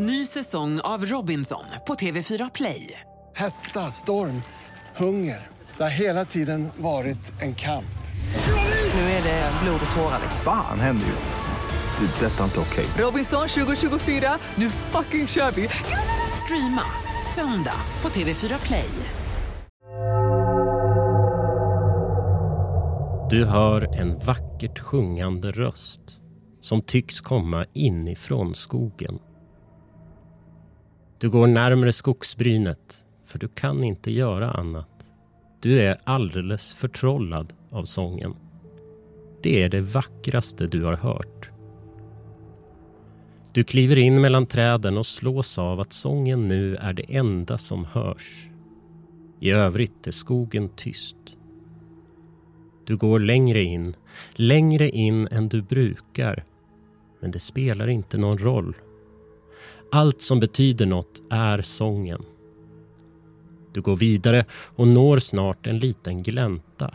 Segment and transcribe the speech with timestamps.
[0.00, 3.00] Ny säsong av Robinson på TV4 Play.
[3.36, 4.42] Hetta, storm,
[4.96, 5.46] hunger.
[5.76, 7.98] Det har hela tiden varit en kamp.
[8.94, 10.20] Nu är det blod och tårar.
[10.44, 12.06] Fan händer just nu.
[12.06, 12.26] Det.
[12.26, 12.86] är Detta är inte okej.
[12.98, 15.68] Robinson 2024, nu fucking kör vi!
[16.44, 16.84] Streama
[17.34, 18.90] söndag på TV4 Play.
[23.30, 26.00] Du hör en vackert sjungande röst
[26.60, 29.18] som tycks komma inifrån skogen.
[31.20, 35.12] Du går närmre skogsbrynet, för du kan inte göra annat.
[35.60, 38.34] Du är alldeles förtrollad av sången.
[39.42, 41.50] Det är det vackraste du har hört.
[43.52, 47.84] Du kliver in mellan träden och slås av att sången nu är det enda som
[47.84, 48.48] hörs.
[49.40, 51.16] I övrigt är skogen tyst.
[52.84, 53.94] Du går längre in,
[54.34, 56.44] längre in än du brukar.
[57.20, 58.74] Men det spelar inte någon roll.
[59.92, 62.22] Allt som betyder något är sången.
[63.74, 64.44] Du går vidare
[64.76, 66.94] och når snart en liten glänta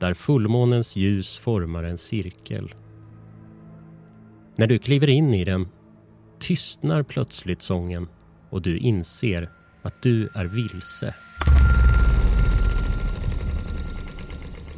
[0.00, 2.74] där fullmånens ljus formar en cirkel.
[4.56, 5.68] När du kliver in i den
[6.38, 8.08] tystnar plötsligt sången
[8.50, 9.48] och du inser
[9.82, 11.14] att du är vilse.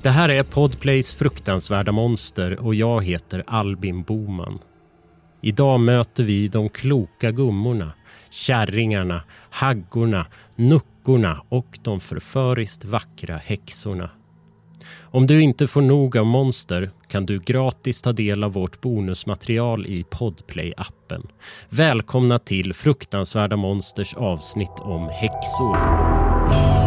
[0.03, 4.59] Det här är Podplays fruktansvärda monster och jag heter Albin Boman.
[5.43, 7.93] Idag möter vi de kloka gummorna,
[8.31, 14.11] kärringarna, haggorna, nuckorna och de förföriskt vackra häxorna.
[15.03, 19.87] Om du inte får nog av monster kan du gratis ta del av vårt bonusmaterial
[19.87, 21.29] i Podplay-appen.
[21.69, 26.80] Välkomna till Fruktansvärda Monsters avsnitt om häxor.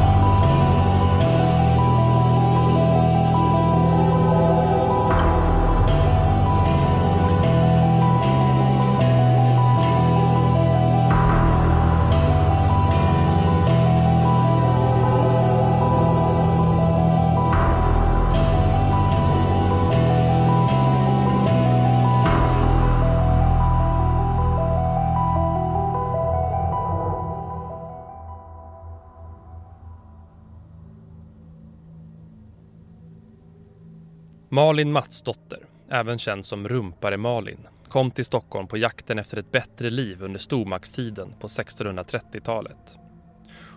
[34.53, 35.59] Malin Matsdotter,
[35.89, 40.39] även känd som Rumpare Malin, kom till Stockholm på jakten efter ett bättre liv under
[40.39, 42.97] stormaktstiden på 1630-talet.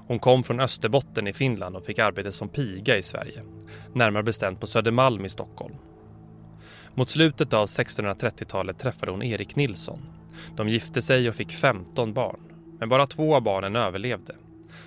[0.06, 3.42] Hon kom från Österbotten i Finland och fick arbete som piga i Sverige,
[3.94, 5.75] närmare bestämt på Södermalm i Stockholm.
[6.94, 10.00] Mot slutet av 1630-talet träffade hon Erik Nilsson.
[10.56, 12.41] De gifte sig och fick 15 barn,
[12.78, 14.34] men bara två av barnen överlevde.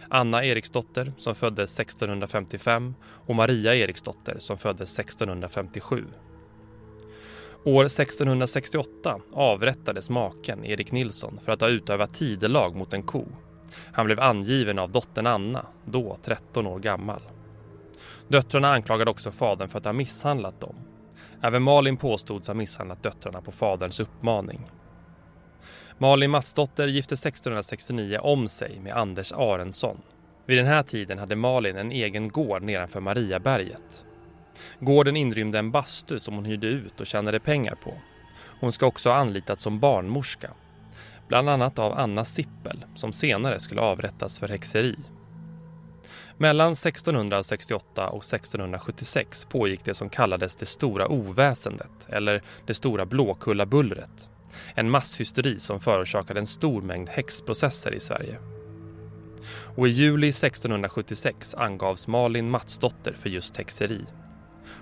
[0.09, 6.05] Anna Eriksdotter som föddes 1655 och Maria Eriksdotter som föddes 1657.
[7.63, 13.25] År 1668 avrättades maken Erik Nilsson för att ha utövat tidelag mot en ko.
[13.93, 17.21] Han blev angiven av dottern Anna, då 13 år gammal.
[18.27, 20.75] Döttrarna anklagade också fadern för att ha misshandlat dem.
[21.41, 24.61] Även Malin påstods ha misshandlat döttrarna på faderns uppmaning.
[26.01, 29.97] Malin Matsdotter gifte 1669 om sig med Anders Arensson.
[30.45, 34.05] Vid den här tiden hade Malin en egen gård nedanför Mariaberget.
[34.79, 37.93] Gården inrymde en bastu som hon hyrde ut och tjänade pengar på.
[38.59, 40.51] Hon ska också ha anlitats som barnmorska.
[41.27, 44.95] Bland annat av Anna Sippel som senare skulle avrättas för häxeri.
[46.37, 54.29] Mellan 1668 och 1676 pågick det som kallades det stora oväsendet eller det stora Blåkullabullret.
[54.75, 58.37] En masshysteri som förorsakade en stor mängd häxprocesser i Sverige.
[59.75, 64.05] Och i juli 1676 angavs Malin Matsdotter för just häxeri.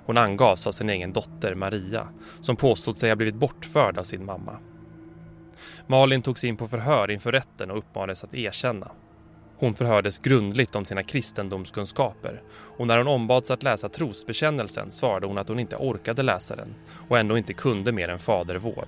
[0.06, 2.08] Hon angavs av sin egen dotter Maria
[2.42, 4.60] som påstod sig ha blivit bortförd av sin mamma.
[5.88, 8.92] Malin togs in på förhör inför rätten och uppmanades att erkänna.
[9.60, 12.42] Hon förhördes grundligt om sina kristendomskunskaper
[12.78, 16.76] och när hon ombads att läsa trosbekännelsen svarade hon att hon inte orkade läsa den
[17.10, 18.86] och ändå inte kunde mer än Fader vår.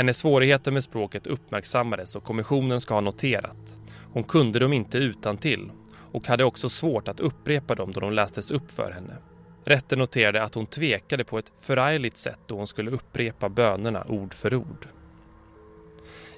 [0.00, 3.78] Hennes svårigheter med språket uppmärksammades och kommissionen ska ha noterat.
[4.12, 5.70] Hon kunde dem inte utan till
[6.12, 9.16] och hade också svårt att upprepa dem då de lästes upp för henne.
[9.64, 14.34] Rätten noterade att hon tvekade på ett förargligt sätt då hon skulle upprepa bönerna ord
[14.34, 14.86] för ord.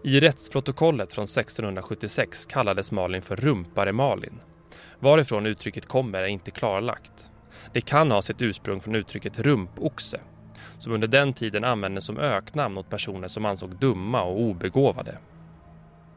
[0.05, 4.41] I rättsprotokollet från 1676 kallades Malin för Rumpare Malin.
[4.99, 7.31] Varifrån uttrycket kommer är inte klarlagt.
[7.73, 10.21] Det kan ha sitt ursprung från uttrycket rumpoxe
[10.83, 15.19] som under den tiden användes som öknamn åt personer som ansåg dumma och obegåvade.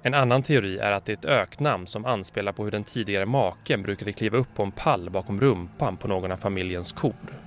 [0.01, 3.25] En annan teori är att det är ett öknamn som anspelar på hur den tidigare
[3.25, 7.41] maken brukade kliva upp på en pall bakom rumpan på någon av familjens kor.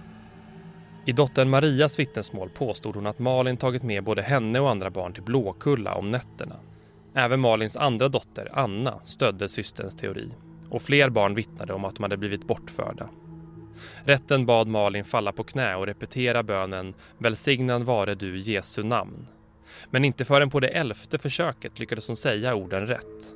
[1.07, 5.13] I dottern Marias vittnesmål påstod hon att Malin tagit med både henne och andra barn
[5.13, 6.57] till Blåkulla om nätterna.
[7.15, 10.35] Även Malins andra dotter, Anna, stödde systerns teori
[10.71, 13.09] och fler barn vittnade om att de hade blivit bortförda.
[14.05, 19.27] Rätten bad Malin falla på knä och repetera bönen Välsignad vare du Jesu namn.
[19.91, 23.35] Men inte förrän på det elfte försöket lyckades hon säga orden rätt.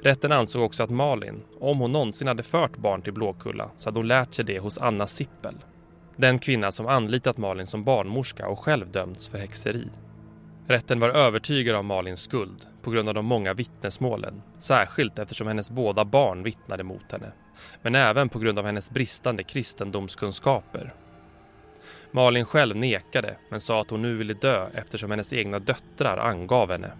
[0.00, 3.98] Rätten ansåg också att Malin, om hon någonsin hade fört barn till Blåkulla, så hade
[3.98, 5.54] hon lärt sig det hos Anna Sippel.
[6.16, 9.90] Den kvinna som anlitat Malin som barnmorska och själv dömts för häxeri.
[10.66, 15.70] Rätten var övertygad om Malins skuld på grund av de många vittnesmålen, särskilt eftersom hennes
[15.70, 17.32] båda barn vittnade mot henne,
[17.82, 20.94] men även på grund av hennes bristande kristendomskunskaper.
[22.10, 26.70] Malin själv nekade, men sa att hon nu ville dö eftersom hennes egna döttrar angav
[26.70, 26.92] henne.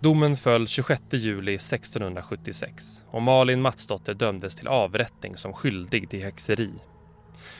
[0.00, 6.70] Domen föll 26 juli 1676 och Malin Matsdotter dömdes till avrättning som skyldig till häxeri.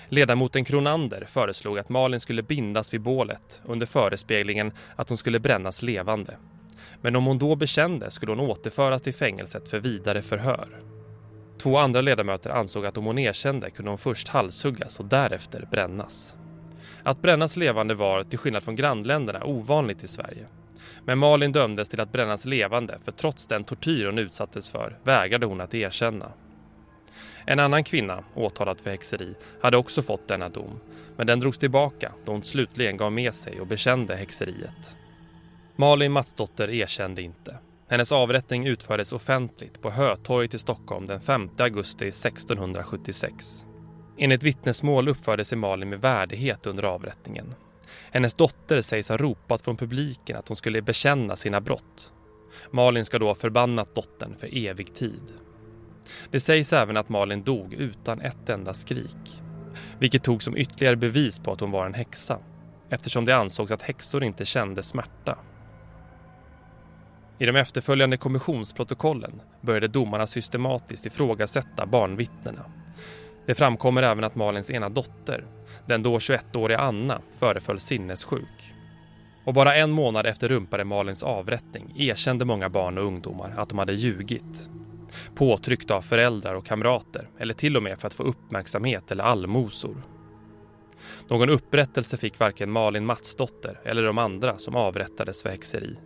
[0.09, 5.82] Ledamoten Kronander föreslog att Malin skulle bindas vid bålet under förespeglingen att hon skulle brännas
[5.82, 6.37] levande.
[7.00, 10.69] Men om hon då bekände skulle hon återföras till fängelset för vidare förhör.
[11.59, 16.37] Två andra ledamöter ansåg att om hon erkände kunde hon först halshuggas och därefter brännas.
[17.03, 20.47] Att brännas levande var, till skillnad från grannländerna, ovanligt i Sverige.
[21.05, 25.47] Men Malin dömdes till att brännas levande för trots den tortyr hon utsattes för vägrade
[25.47, 26.33] hon att erkänna.
[27.47, 30.81] En annan kvinna, åtalad för häxeri, hade också fått denna dom
[31.17, 34.97] men den drogs tillbaka då hon slutligen gav med sig och bekände häxeriet.
[35.77, 37.59] Malin Matsdotter erkände inte.
[37.90, 43.67] Hennes avrättning utfördes offentligt på Hötorget i Stockholm den 5 augusti 1676.
[44.19, 47.55] Enligt vittnesmål uppförde sig Malin med värdighet under avrättningen.
[48.11, 52.12] Hennes dotter sägs ha ropat från publiken att hon skulle bekänna sina brott.
[52.70, 55.23] Malin ska då ha förbannat dottern för evig tid.
[56.31, 59.43] Det sägs även att Malin dog utan ett enda skrik.
[59.99, 62.38] Vilket tog som ytterligare bevis på att hon var en häxa.
[62.90, 65.38] Eftersom det ansågs att häxor inte kände smärta.
[67.38, 72.64] I de efterföljande kommissionsprotokollen började domarna systematiskt ifrågasätta barnvittnena.
[73.46, 75.44] Det framkommer även att Malins ena dotter,
[75.87, 78.75] den då 21-åriga Anna, föreföll sinnessjuk.
[79.44, 83.79] Och bara en månad efter rumpare Malins avrättning erkände många barn och ungdomar att de
[83.79, 84.70] hade ljugit.
[85.35, 90.02] Påtryckta av föräldrar och kamrater eller till och med för att få uppmärksamhet eller allmosor.
[91.29, 95.99] Någon upprättelse fick varken Malin Matsdotter eller de andra som avrättades för häxeri.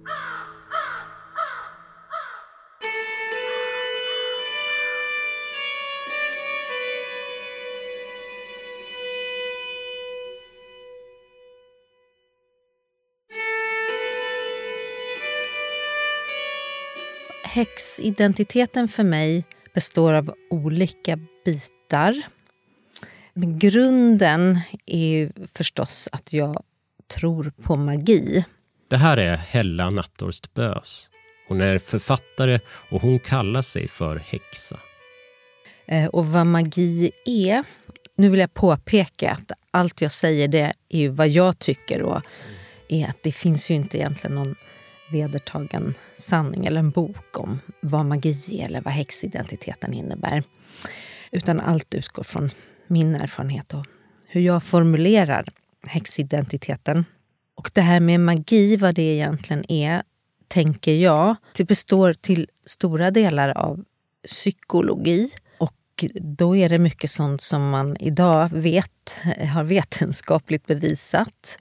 [17.52, 19.44] Häxidentiteten för mig
[19.74, 22.22] består av olika bitar.
[23.34, 26.62] Men grunden är förstås att jag
[27.16, 28.44] tror på magi.
[28.90, 31.10] Det här är Hella Natthorst Bös.
[31.48, 32.60] Hon är författare
[32.90, 34.78] och hon kallar sig för häxa.
[35.86, 37.64] Eh, och vad magi är...
[38.16, 42.22] Nu vill jag påpeka att allt jag säger det är vad jag tycker och
[42.88, 44.54] är att det finns ju inte egentligen någon
[45.12, 50.44] vedertagen sanning eller en bok om vad magi är eller vad häxidentiteten innebär.
[51.30, 52.50] Utan allt utgår från
[52.86, 53.86] min erfarenhet och
[54.26, 55.48] hur jag formulerar
[55.86, 57.04] häxidentiteten.
[57.54, 60.02] Och det här med magi, vad det egentligen är,
[60.48, 63.84] tänker jag, det består till stora delar av
[64.26, 65.30] psykologi.
[66.04, 69.16] Och då är det mycket sånt som man idag vet,
[69.54, 71.58] har vetenskapligt bevisat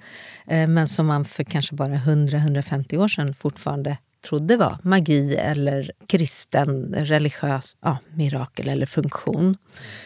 [0.47, 5.91] eh, men som man för kanske bara 100-150 år sedan fortfarande trodde var magi eller
[6.07, 9.57] kristen, religiös ja, mirakel eller funktion.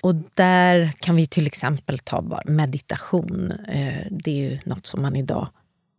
[0.01, 3.51] Och där kan vi till exempel ta meditation.
[3.51, 5.47] Eh, det är ju något som man idag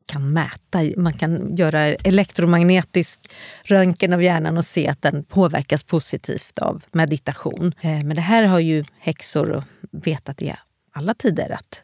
[0.06, 0.82] kan mäta.
[0.96, 3.20] Man kan göra elektromagnetisk
[3.64, 7.74] röntgen av hjärnan och se att den påverkas positivt av meditation.
[7.80, 10.54] Eh, men det här har ju häxor vetat i
[10.92, 11.82] alla tider att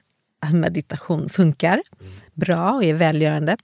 [0.53, 1.83] meditation funkar
[2.35, 3.57] bra och är välgörande.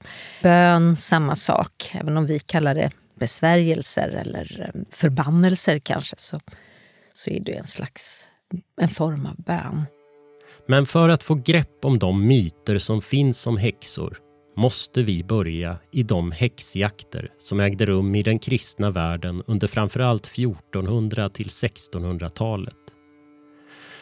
[0.42, 1.90] Bön, samma sak.
[1.94, 6.40] Även om vi kallar det besvärjelser eller eh, förbannelser kanske så,
[7.12, 8.28] så är det en slags
[8.80, 9.86] en form av bön.
[10.66, 14.18] Men för att få grepp om de myter som finns om häxor
[14.58, 20.26] måste vi börja i de häxjakter som ägde rum i den kristna världen under framförallt
[20.26, 22.74] 1400 till 1600-talet.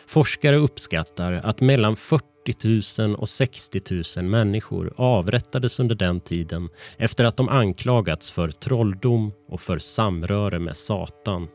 [0.07, 3.81] Forskare uppskattar att mellan 40 000 och 60
[4.21, 10.59] 000 människor avrättades under den tiden efter att de anklagats för trolldom och för samröre
[10.59, 11.49] med Satan.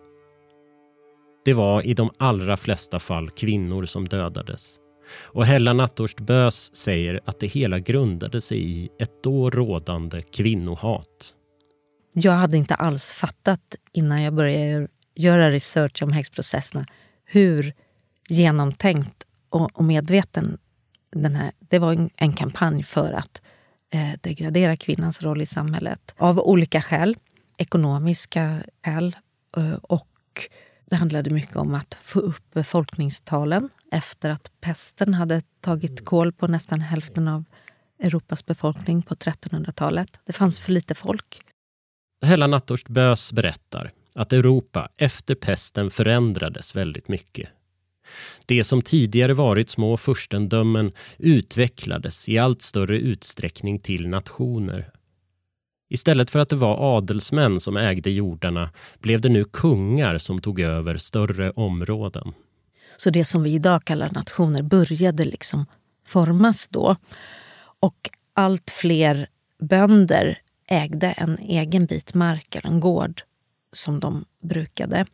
[1.46, 4.81] Det var i de allra flesta fall kvinnor som dödades.
[5.28, 11.36] Och Hella Natthorst Bös säger att det hela grundade sig i ett då rådande kvinnohat.
[12.14, 16.86] Jag hade inte alls fattat innan jag började göra research om häxprocesserna
[17.26, 17.74] hur
[18.30, 20.58] genomtänkt och, och medveten
[21.12, 21.52] den här...
[21.60, 23.42] Det var en, en kampanj för att
[23.94, 27.18] eh, degradera kvinnans roll i samhället av olika skäl.
[27.58, 29.16] Ekonomiska skäl
[29.58, 30.08] eh, och
[30.92, 36.48] det handlade mycket om att få upp befolkningstalen efter att pesten hade tagit koll på
[36.48, 37.44] nästan hälften av
[38.00, 40.20] Europas befolkning på 1300-talet.
[40.26, 41.42] Det fanns för lite folk.
[42.26, 47.50] Hella Natthorst Bös berättar att Europa efter pesten förändrades väldigt mycket.
[48.46, 54.92] Det som tidigare varit små furstendömen utvecklades i allt större utsträckning till nationer.
[55.92, 58.70] Istället för att det var adelsmän som ägde jordarna
[59.00, 62.34] blev det nu kungar som tog över större områden.
[62.98, 65.66] Så det som vi idag kallar nationer började liksom
[66.06, 66.96] formas då.
[67.80, 69.28] Och allt fler
[69.60, 73.22] bönder ägde en egen bit mark eller en gård
[73.72, 75.06] som de brukade,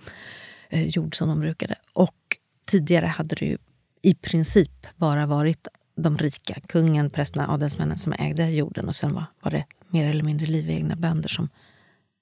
[0.70, 1.76] eh, jord som de brukade.
[1.94, 3.58] Och tidigare hade det ju
[4.02, 9.26] i princip bara varit de rika, kungen, prästerna, adelsmännen som ägde jorden och sen var,
[9.42, 11.50] var det mer eller mindre livegna bönder som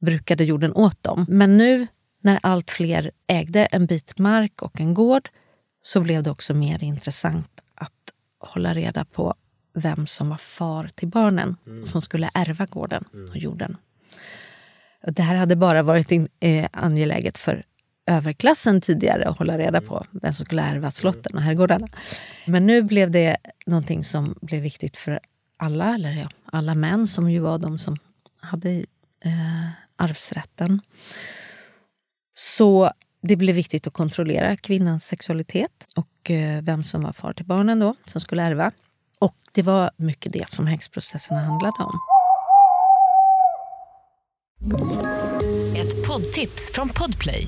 [0.01, 1.25] brukade jorden åt dem.
[1.29, 1.88] Men nu
[2.22, 5.29] när allt fler ägde en bit mark och en gård
[5.82, 7.91] så blev det också mer intressant att
[8.39, 9.34] hålla reda på
[9.74, 11.86] vem som var far till barnen mm.
[11.86, 13.77] som skulle ärva gården och jorden.
[15.08, 17.63] Det här hade bara varit in, eh, angeläget för
[18.08, 21.88] överklassen tidigare att hålla reda på vem som skulle ärva slotten och herrgårdarna.
[22.46, 25.20] Men nu blev det någonting som blev viktigt för
[25.58, 27.98] alla, eller ja, alla män som ju var de som
[28.42, 28.70] hade
[29.26, 30.82] eh, arvsrätten.
[32.34, 37.46] Så det blev viktigt att kontrollera kvinnans sexualitet och eh, vem som var far till
[37.46, 38.72] barnen då, som skulle ärva.
[39.20, 42.00] Och det var mycket det som häxprocesserna handlade om.
[45.78, 47.48] Ett poddtips från Podplay.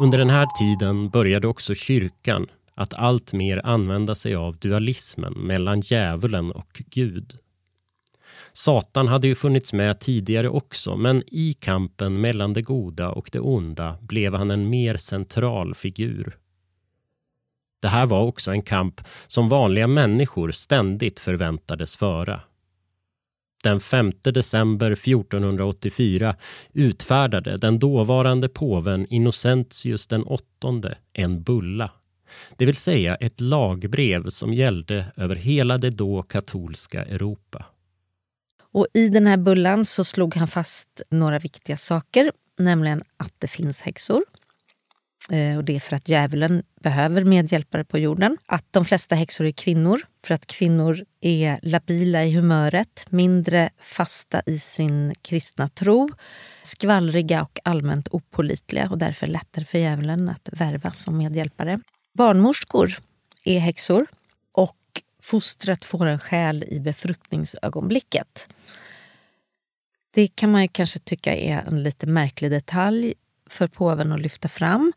[0.00, 6.50] Under den här tiden började också kyrkan att alltmer använda sig av dualismen mellan djävulen
[6.50, 7.38] och Gud.
[8.52, 13.40] Satan hade ju funnits med tidigare också men i kampen mellan det goda och det
[13.40, 16.36] onda blev han en mer central figur.
[17.80, 22.40] Det här var också en kamp som vanliga människor ständigt förväntades föra.
[23.68, 26.36] Den 5 december 1484
[26.72, 31.90] utfärdade den dåvarande påven Innocentius den åttonde en bulla.
[32.56, 37.66] Det vill säga ett lagbrev som gällde över hela det då katolska Europa.
[38.72, 42.32] Och I den här bullan så slog han fast några viktiga saker.
[42.58, 44.22] Nämligen att det finns häxor.
[45.32, 48.38] Eh, och Det är för att djävulen behöver medhjälpare på jorden.
[48.46, 54.42] Att de flesta häxor är kvinnor, för att kvinnor är labila i humöret mindre fasta
[54.46, 56.10] i sin kristna tro
[56.62, 61.80] skvallriga och allmänt opolitliga och därför lättare för djävulen att värva som medhjälpare.
[62.14, 62.98] Barnmorskor
[63.44, 64.06] är häxor
[64.52, 64.76] och
[65.22, 68.48] fostret får en själ i befruktningsögonblicket.
[70.14, 73.14] Det kan man kanske tycka är en lite märklig detalj
[73.48, 74.92] för påven att lyfta fram.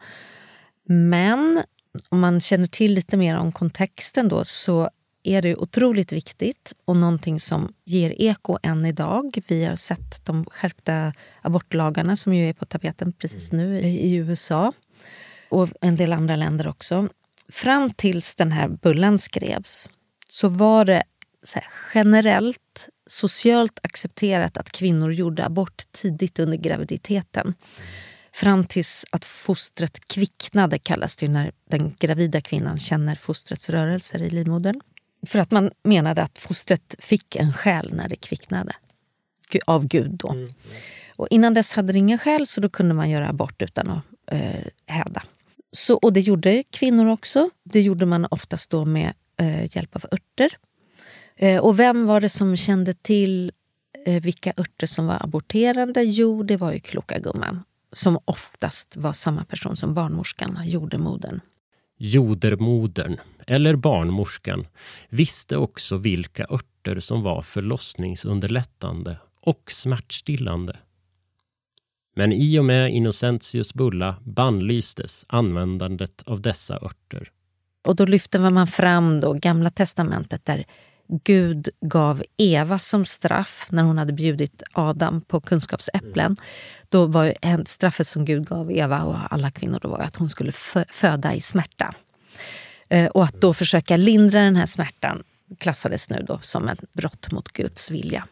[0.88, 1.64] Men
[2.10, 4.90] om man känner till lite mer om kontexten då så
[5.24, 9.42] är det otroligt viktigt och någonting som ger eko än idag.
[9.48, 14.74] Vi har sett de skärpta abortlagarna som ju är på tapeten precis nu i USA
[15.50, 17.10] och en del andra länder också.
[17.50, 19.90] Fram tills den här bullen skrevs
[20.28, 21.04] så var det
[21.44, 21.60] så
[21.94, 27.54] generellt socialt accepterat att kvinnor gjorde abort tidigt under graviditeten.
[28.34, 34.30] Fram tills att fostret kvicknade kallas det när den gravida kvinnan känner fostrets rörelser i
[34.30, 34.82] livmodern.
[35.28, 38.72] För att man menade att fostret fick en själ när det kvicknade.
[39.66, 40.30] Av Gud då.
[40.30, 40.54] Mm.
[41.16, 44.04] Och innan dess hade det ingen själ så då kunde man göra abort utan att
[44.32, 45.24] eh, häda.
[45.72, 47.50] Så, och det gjorde kvinnor också.
[47.64, 50.58] Det gjorde man oftast då med eh, hjälp av örter.
[51.36, 53.52] Eh, och vem var det som kände till
[54.06, 56.04] eh, vilka örter som var aborterande?
[56.04, 61.40] Jo, det var ju kloka gumman som oftast var samma person som barnmorskan, jordemodern.
[61.98, 63.18] Jodermodern,
[63.48, 64.68] eller barnmorskan,
[65.10, 70.78] visste också vilka örter som var förlossningsunderlättande och smärtstillande.
[72.16, 77.28] Men i och med Innocentius bulla bannlystes användandet av dessa örter.
[77.86, 80.66] Och då lyfter man fram då Gamla testamentet där
[81.24, 86.36] Gud gav Eva som straff när hon hade bjudit Adam på kunskapsäpplen.
[86.92, 90.30] Då var en straffet som Gud gav Eva och alla kvinnor då var att hon
[90.30, 90.52] skulle
[90.92, 91.94] föda i smärta.
[92.90, 95.24] Eh, och att då försöka lindra den här smärtan
[95.60, 98.28] klassades nu då som ett brott mot Guds vilja.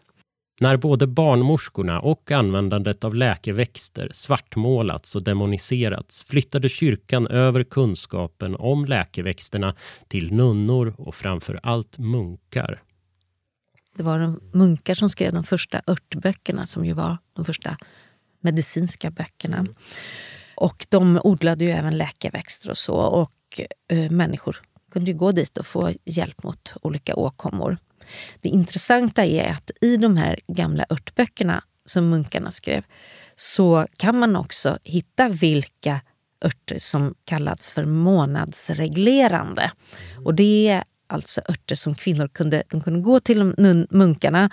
[0.61, 8.85] När både barnmorskorna och användandet av läkeväxter svartmålats och demoniserats flyttade kyrkan över kunskapen om
[8.85, 9.75] läkeväxterna
[10.07, 12.81] till nunnor och framför allt munkar.
[13.95, 17.77] Det var de munkar som skrev de första örtböckerna som ju var de första
[18.41, 19.65] medicinska böckerna.
[20.55, 25.57] Och de odlade ju även läkeväxter och så och eh, människor kunde ju gå dit
[25.57, 27.77] och få hjälp mot olika åkommor.
[28.41, 32.83] Det intressanta är att i de här gamla örtböckerna som munkarna skrev
[33.35, 36.01] så kan man också hitta vilka
[36.45, 39.71] örter som kallats för månadsreglerande.
[40.25, 43.53] Och det är alltså örter som kvinnor kunde, de kunde gå till
[43.89, 44.49] munkarna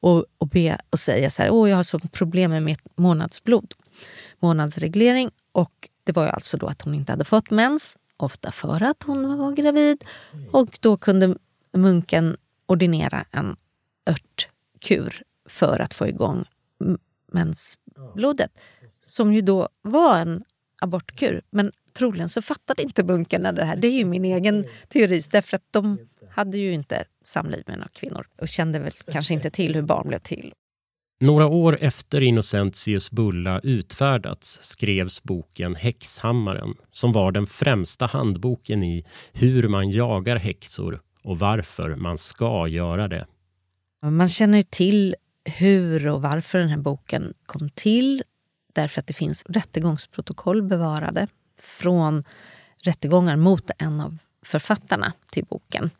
[0.00, 3.74] och, och be och säga så här, åh jag har så problem med mitt månadsblod.
[4.38, 8.82] Månadsreglering och det var ju alltså då att hon inte hade fått mens, ofta för
[8.82, 10.04] att hon var gravid.
[10.52, 11.36] Och då kunde
[11.72, 12.36] munken
[12.66, 13.56] ordinera en
[14.06, 16.44] örtkur för att få igång
[17.32, 18.50] mensblodet.
[19.04, 20.44] Som ju då var en
[20.80, 21.42] abortkur.
[21.50, 23.76] Men troligen så fattade inte munkarna det här.
[23.76, 25.20] Det är ju min egen teori.
[25.30, 25.98] Därför att de
[26.30, 30.08] hade ju inte samliv med några kvinnor och kände väl kanske inte till hur barn
[30.08, 30.52] blev till.
[31.20, 39.04] Några år efter Innocentius bulla utfärdats skrevs boken Häxhammaren som var den främsta handboken i
[39.32, 43.26] hur man jagar häxor och varför man ska göra det.
[44.02, 48.22] Man känner till hur och varför den här boken kom till
[48.72, 51.26] därför att det finns rättegångsprotokoll bevarade
[51.60, 52.24] från
[52.84, 55.90] rättegångar mot en av författarna till boken,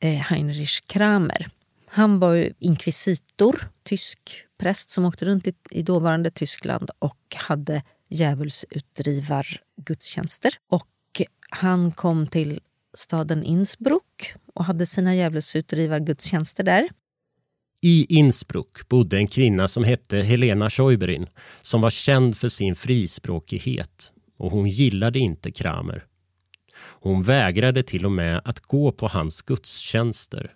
[0.00, 1.48] Eh, Heinrich Kramer.
[1.86, 4.18] Han var ju inkvisitor, tysk
[4.58, 10.54] präst som åkte runt i, i dåvarande Tyskland och hade djävulsutdrivargudstjänster.
[10.68, 10.86] Och
[11.50, 12.60] han kom till
[12.94, 16.88] staden Innsbruck och hade sina djävulsutdrivargudstjänster där.
[17.82, 21.26] I Innsbruck bodde en kvinna som hette Helena Schäuberin
[21.62, 26.04] som var känd för sin frispråkighet och hon gillade inte Kramer.
[27.00, 30.54] Hon vägrade till och med att gå på hans gudstjänster.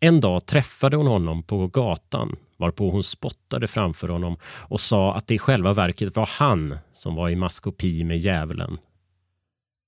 [0.00, 4.36] En dag träffade hon honom på gatan varpå hon spottade framför honom
[4.68, 8.78] och sa att det i själva verket var han som var i maskopi med djävulen.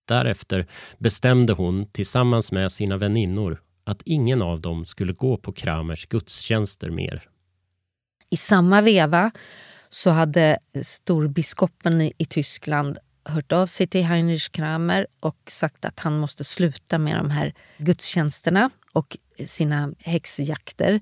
[0.09, 0.67] Därefter
[0.99, 6.91] bestämde hon tillsammans med sina väninnor att ingen av dem skulle gå på Kramers gudstjänster
[6.91, 7.23] mer.
[8.31, 9.31] I samma veva
[9.89, 16.19] så hade storbiskopen i Tyskland hört av sig till Heinrich Kramer och sagt att han
[16.19, 21.01] måste sluta med de här gudstjänsterna och sina häxjakter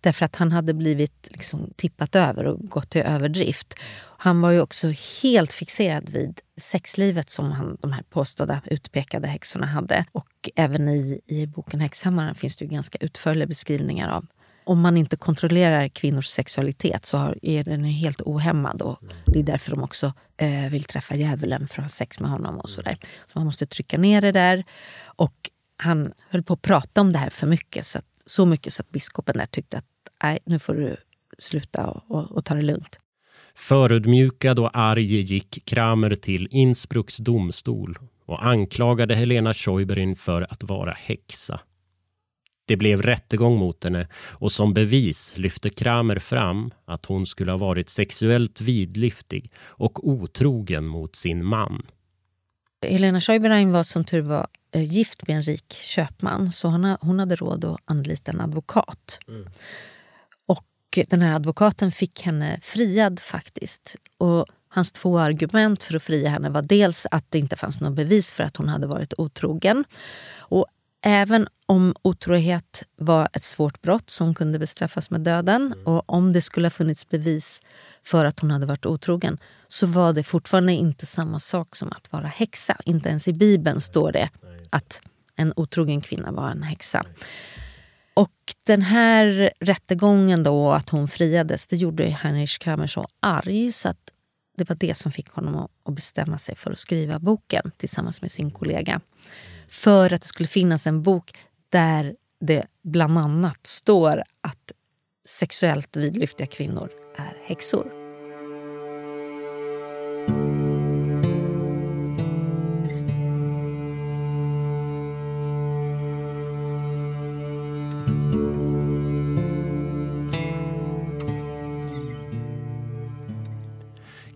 [0.00, 3.74] därför att han hade blivit liksom tippat över och gått till överdrift.
[4.18, 9.66] Han var ju också helt fixerad vid sexlivet som han, de här påstådda utpekade häxorna
[9.66, 10.04] hade.
[10.12, 14.26] Och även i, i boken Häxhammaren finns det ju ganska utförliga beskrivningar av
[14.64, 18.82] om man inte kontrollerar kvinnors sexualitet så är den helt ohämmad.
[18.82, 22.30] Och det är därför de också eh, vill träffa djävulen för att ha sex med
[22.30, 22.58] honom.
[22.58, 22.98] och sådär.
[23.26, 24.64] Så man måste trycka ner det där.
[25.04, 27.86] Och han höll på att prata om det här för mycket.
[27.86, 29.84] Så, att, så mycket så att biskopen där tyckte att
[30.22, 30.96] nej, nu får du
[31.38, 32.98] sluta och, och, och ta det lugnt.
[33.54, 37.96] Förödmjukad och arg gick Kramer till Innsbrucks domstol
[38.26, 41.60] och anklagade Helena Scheuberin för att vara häxa.
[42.64, 47.58] Det blev rättegång mot henne och som bevis lyfte Kramer fram att hon skulle ha
[47.58, 51.86] varit sexuellt vidlyftig och otrogen mot sin man.
[52.86, 56.68] Helena Scheuberin var som tur var eh, gift med en rik köpman så
[57.00, 59.18] hon, hade råd att anlita en advokat.
[59.28, 59.48] Mm.
[60.46, 63.96] Och den här advokaten fick henne friad faktiskt.
[64.18, 67.92] Och Hans två argument för att fria henne var dels att det inte fanns något
[67.92, 69.84] bevis för att hon hade varit otrogen.
[70.38, 70.66] Och
[71.02, 76.40] även om otrohet var ett svårt brott som kunde bestraffas med döden och om det
[76.40, 77.62] skulle ha funnits bevis
[78.04, 79.38] för att hon hade varit otrogen
[79.68, 82.76] så var det fortfarande inte samma sak som att vara häxa.
[82.84, 84.30] Inte ens i Bibeln står det
[84.70, 85.02] att
[85.36, 87.06] en otrogen kvinna var en häxa.
[88.14, 93.88] Och den här rättegången då, att hon friades, det gjorde Heinrich Kramer så arg så
[93.88, 93.98] att
[94.56, 98.30] det var det som fick honom att bestämma sig för att skriva boken tillsammans med
[98.30, 99.00] sin kollega.
[99.72, 101.38] För att det skulle finnas en bok
[101.70, 104.72] där det bland annat står att
[105.24, 107.92] sexuellt vidlyftiga kvinnor är häxor.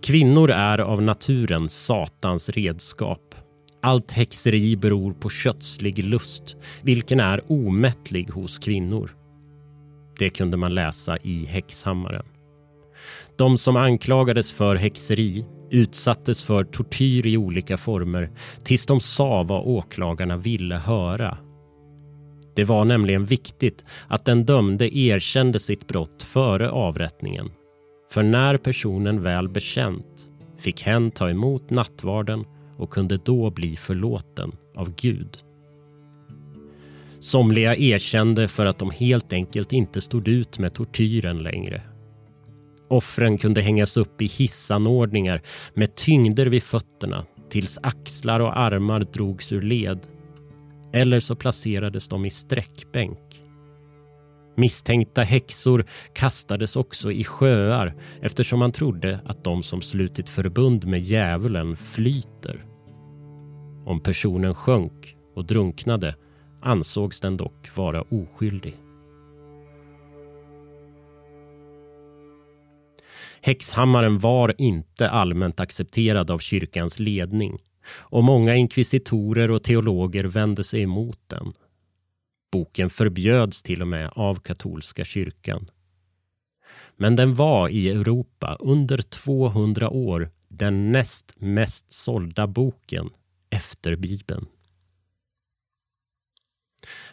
[0.03, 3.46] Kvinnor är av naturen Satans redskap.
[3.87, 9.11] Allt häxeri beror på kötslig lust, vilken är omättlig hos kvinnor.
[10.19, 12.27] Det kunde man läsa i Häxhammaren.
[13.39, 18.31] De som anklagades för häxeri utsattes för tortyr i olika former
[18.63, 21.39] tills de sa vad åklagarna ville höra.
[22.57, 27.51] Det var nämligen viktigt att den dömde erkände sitt brott före avrättningen
[28.11, 32.45] för när personen väl bekänt fick hen ta emot nattvarden
[32.77, 35.39] och kunde då bli förlåten av Gud.
[37.21, 41.83] Somliga erkände för att de helt enkelt inte stod ut med tortyren längre.
[42.89, 45.43] Offren kunde hängas upp i hissanordningar
[45.75, 49.99] med tyngder vid fötterna tills axlar och armar drogs ur led.
[50.93, 53.19] Eller så placerades de i sträckbänk
[54.57, 61.01] Misstänkta häxor kastades också i sjöar eftersom man trodde att de som slutit förbund med
[61.01, 62.65] djävulen flyter.
[63.85, 66.15] Om personen sjönk och drunknade
[66.61, 68.75] ansågs den dock vara oskyldig.
[73.41, 77.59] Häxhammaren var inte allmänt accepterad av kyrkans ledning
[78.03, 81.53] och många inkvisitorer och teologer vände sig emot den.
[82.53, 85.67] Boken förbjöds till och med av katolska kyrkan.
[86.97, 93.11] Men den var i Europa under 200 år den näst mest sålda boken
[93.51, 94.47] efter Bibeln.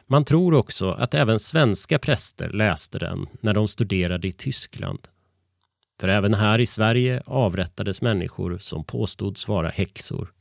[0.08, 5.08] Man tror också att även svenska präster läste den när de studerade i Tyskland.
[6.00, 10.34] För även här i Sverige avrättades människor som påstods vara häxor.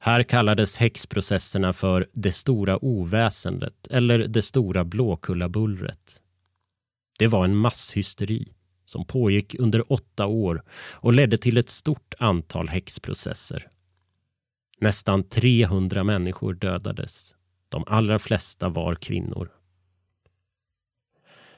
[0.00, 6.22] Här kallades häxprocesserna för det stora oväsendet eller det stora Blåkullabullret.
[7.18, 8.48] Det var en masshysteri
[8.84, 10.62] som pågick under åtta år
[10.94, 13.66] och ledde till ett stort antal häxprocesser.
[14.80, 17.36] Nästan 300 människor dödades.
[17.68, 19.50] De allra flesta var kvinnor.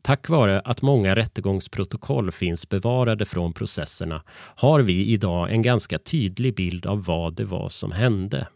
[0.02, 4.22] Tack vare att många rättegångsprotokoll finns bevarade från processerna
[4.56, 8.48] har vi idag en ganska tydlig bild av vad det var som hände.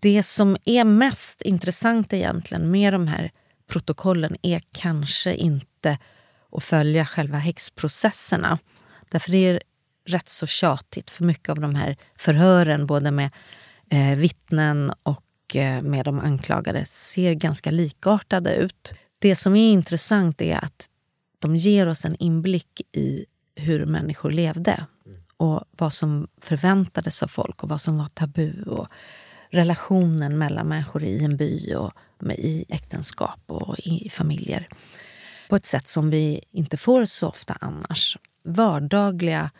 [0.00, 3.30] Det som är mest intressant egentligen med de här
[3.68, 5.98] protokollen är kanske inte
[6.52, 8.58] att följa själva häxprocesserna.
[9.10, 9.62] Därför det är
[10.06, 13.30] rätt så tjatigt för mycket av de här förhören både med
[13.90, 18.94] eh, vittnen och eh, med de anklagade ser ganska likartade ut.
[19.22, 20.86] Det som är intressant är att
[21.38, 24.86] de ger oss en inblick i hur människor levde
[25.36, 28.88] och vad som förväntades av folk och vad som var tabu och
[29.50, 31.92] relationen mellan människor i en by och
[32.36, 34.68] i äktenskap och i familjer
[35.48, 38.18] på ett sätt som vi inte får så ofta annars.
[38.44, 39.50] Vardagliga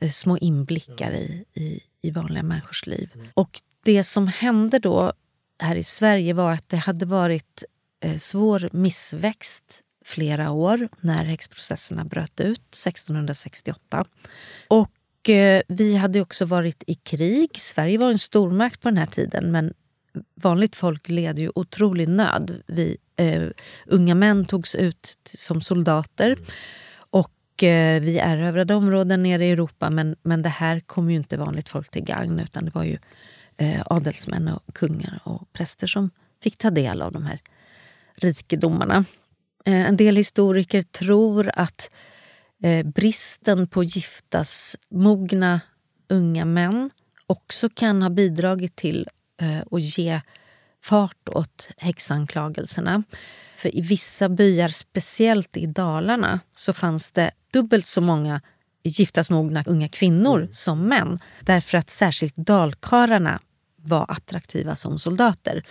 [0.00, 3.30] eh, små inblickar i, i, i vanliga människors liv.
[3.34, 5.12] Och det som hände då
[5.58, 7.64] här i Sverige var att det hade varit
[8.00, 14.04] Eh, svår missväxt flera år när häxprocesserna bröt ut 1668.
[14.68, 17.50] Och eh, vi hade också varit i krig.
[17.54, 19.74] Sverige var en stormakt på den här tiden men
[20.34, 22.62] vanligt folk led ju otrolig nöd.
[22.66, 23.50] Vi, uh,
[23.86, 26.38] unga män togs ut som soldater.
[27.10, 27.32] Och
[28.00, 31.90] vi erövrade områden nere i Europa men, men det här kom ju inte vanligt folk
[31.90, 32.98] till gagn utan det var ju
[33.56, 36.10] eh, adelsmän och kungar och präster som
[36.42, 37.40] fick ta del av de här
[38.20, 39.04] rikedomarna.
[39.64, 41.90] Eh, en del historiker tror att
[42.62, 45.60] eh, bristen på giftasmogna
[46.08, 46.90] unga män
[47.26, 49.08] också kan ha bidragit till
[49.40, 50.20] eh, att ge
[50.84, 53.02] fart åt häxanklagelserna.
[53.56, 58.40] För i vissa byar, speciellt i Dalarna, så fanns det dubbelt så många
[58.84, 60.52] giftasmogna unga kvinnor mm.
[60.52, 61.18] som män.
[61.40, 63.40] Därför att särskilt dalkarlarna
[63.76, 65.66] var attraktiva som soldater.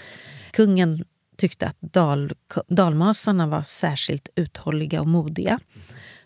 [0.51, 1.05] Kungen
[1.37, 2.33] tyckte att dal,
[2.67, 5.59] dalmasarna var särskilt uthålliga och modiga.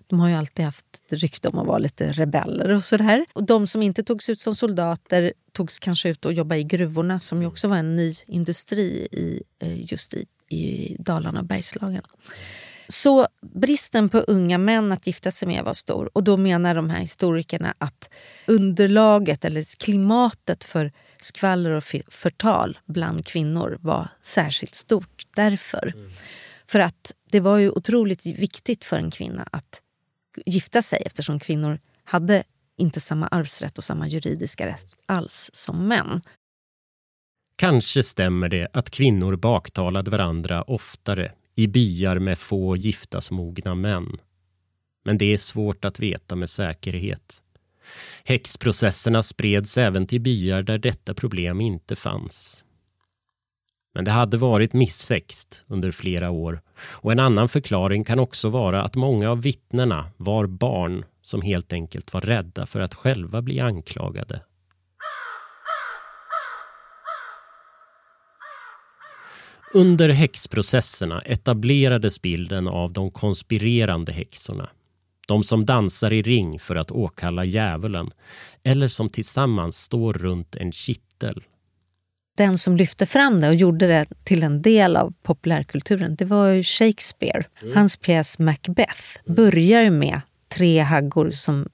[0.08, 3.26] De har ju alltid haft rykte om att vara lite rebeller och sådär.
[3.34, 7.20] Och de som inte togs ut som soldater togs kanske ut och jobbade i gruvorna
[7.20, 12.04] som ju också var en ny industri i, eh, just i, i Dalarna och Bergslagen.
[12.92, 16.10] Så bristen på unga män att gifta sig med var stor.
[16.14, 18.10] Och då menar de här historikerna att
[18.48, 25.94] underlaget eller klimatet för skvaller och förtal bland kvinnor var särskilt stort därför.
[25.96, 26.12] Mm.
[26.66, 29.82] För att det var ju otroligt viktigt för en kvinna att
[30.46, 32.44] gifta sig eftersom kvinnor hade
[32.78, 36.22] inte samma arvsrätt och samma juridiska rätt alls som män.
[37.56, 44.18] Kanske stämmer det att kvinnor baktalade varandra oftare i byar med få giftasmogna män.
[45.06, 47.44] Men det är svårt att veta med säkerhet.
[48.24, 52.66] Häxprocesserna spreds även till byar där detta problem inte fanns.
[53.94, 56.62] Men det hade varit missväxt under flera år
[56.94, 61.74] och en annan förklaring kan också vara att många av vittnena var barn som helt
[61.74, 64.42] enkelt var rädda för att själva bli anklagade.
[69.74, 74.70] Under häxprocesserna etablerades bilden av de konspirerande häxorna.
[75.28, 78.10] De som dansar i ring för att åkalla djävulen
[78.64, 81.44] eller som tillsammans står runt en kittel.
[82.38, 86.64] Den som lyfte fram det och gjorde det till en del av populärkulturen det var
[86.64, 87.44] Shakespeare.
[87.62, 87.76] Mm.
[87.76, 91.70] Hans pjäs Macbeth börjar med tre haggor som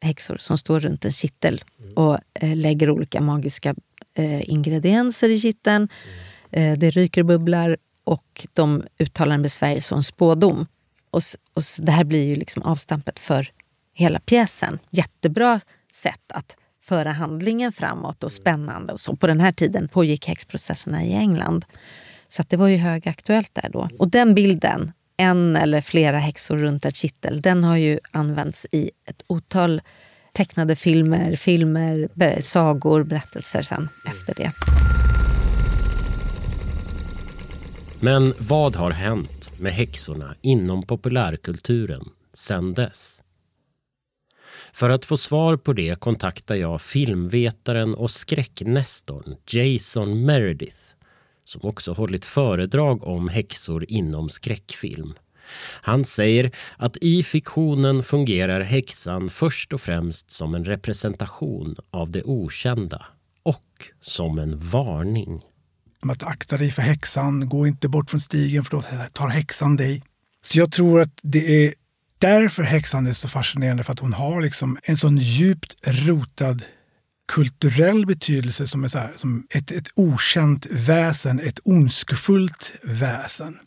[0.00, 1.94] häxor som står runt en kittel mm.
[1.94, 3.74] och eh, lägger olika magiska
[4.14, 5.82] eh, ingredienser i kitteln.
[5.82, 10.66] Eh, Eh, det ryker och bubblar och de uttalar en besvärjelse och en spådom.
[11.10, 11.22] Och,
[11.54, 13.52] och det här blir ju liksom avstampet för
[13.94, 14.78] hela pjäsen.
[14.90, 15.60] Jättebra
[15.92, 18.92] sätt att föra handlingen framåt och spännande.
[18.92, 19.16] Och så.
[19.16, 21.64] På den här tiden pågick häxprocesserna i England.
[22.28, 23.88] Så det var ju högaktuellt där då.
[23.98, 28.90] Och den bilden, en eller flera häxor runt ett kittel, den har ju använts i
[29.08, 29.82] ett otal
[30.32, 32.08] tecknade filmer, filmer,
[32.40, 34.52] sagor, berättelser sen efter det.
[38.04, 43.22] Men vad har hänt med häxorna inom populärkulturen sedan dess?
[44.72, 50.78] För att få svar på det kontaktar jag filmvetaren och skräcknestorn Jason Meredith
[51.44, 55.14] som också hållit föredrag om häxor inom skräckfilm.
[55.82, 62.22] Han säger att i fiktionen fungerar häxan först och främst som en representation av det
[62.22, 63.06] okända
[63.42, 65.42] och som en varning
[66.10, 70.02] att akta dig för häxan, gå inte bort från stigen för då tar häxan dig.
[70.42, 71.74] Så jag tror att det är
[72.18, 76.64] därför häxan är så fascinerande, för att hon har liksom en sån djupt rotad
[77.28, 83.58] kulturell betydelse som, är så här, som ett, ett okänt väsen, ett ondskefullt väsen.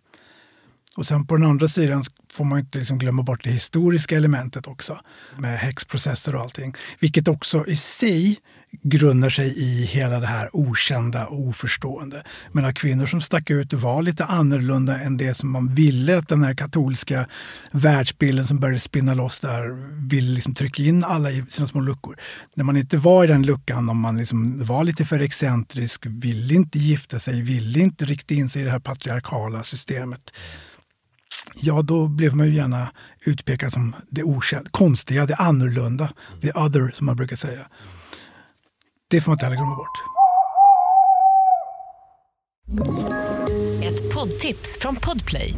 [0.98, 2.04] Och sen på den andra sidan
[2.36, 5.00] får man inte liksom glömma bort det historiska elementet också
[5.38, 6.76] med häxprocesser och allting.
[7.00, 8.40] Vilket också i sig
[8.84, 12.24] grundar sig i hela det här okända och oförstående.
[12.52, 16.28] Men att kvinnor som stack ut var lite annorlunda än det som man ville att
[16.28, 17.28] den här katolska
[17.72, 19.70] världsbilden som började spinna loss där
[20.08, 22.16] ville liksom trycka in alla i sina små luckor.
[22.54, 26.54] När man inte var i den luckan, om man liksom var lite för excentrisk, ville
[26.54, 30.32] inte gifta sig, ville inte rikta in sig i det här patriarkala systemet
[31.56, 32.92] ja då blev man ju gärna
[33.26, 37.68] utpekad som det okända, konstiga, det annorlunda, the other som man brukar säga.
[39.08, 40.16] Det får man inte heller glömma bort.
[43.84, 45.54] Ett poddtips från Podplay.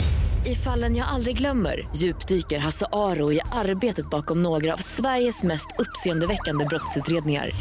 [0.46, 5.68] I fallen jag aldrig glömmer djupdyker Hasse Aro i arbetet bakom några av Sveriges mest
[5.78, 7.52] uppseendeväckande brottsutredningar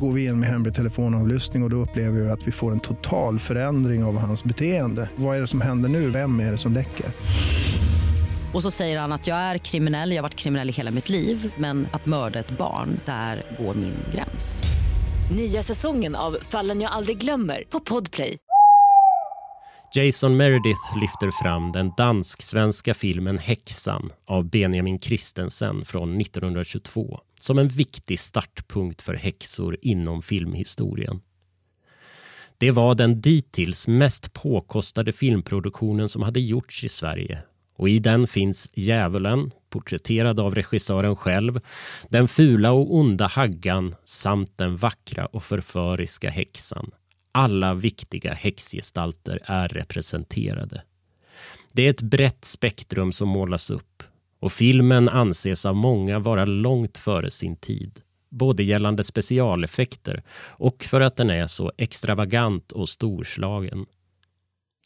[0.00, 2.80] går vi in med hemlig telefonavlyssning och, och då upplever vi att vi får en
[2.80, 5.08] total förändring av hans beteende.
[5.16, 6.10] Vad är det som händer nu?
[6.10, 7.06] Vem är det som läcker?
[8.54, 11.08] Och så säger han att jag är kriminell, jag har varit kriminell i hela mitt
[11.08, 14.64] liv men att mörda ett barn, där går min gräns.
[15.36, 18.36] Nya säsongen av Fallen jag aldrig glömmer på Podplay.
[19.96, 27.68] Jason Meredith lyfter fram den dansk-svenska filmen Häxan av Benjamin Christensen från 1922 som en
[27.68, 31.20] viktig startpunkt för häxor inom filmhistorien.
[32.58, 37.42] Det var den dittills mest påkostade filmproduktionen som hade gjorts i Sverige
[37.76, 41.60] och i den finns djävulen, porträtterad av regissören själv,
[42.08, 46.90] den fula och onda haggan samt den vackra och förföriska häxan.
[47.32, 50.82] Alla viktiga häxgestalter är representerade.
[51.72, 54.02] Det är ett brett spektrum som målas upp
[54.44, 58.00] och filmen anses av många vara långt före sin tid.
[58.30, 63.86] Både gällande specialeffekter och för att den är så extravagant och storslagen.